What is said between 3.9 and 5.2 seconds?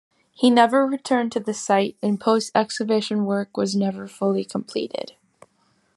fully completed.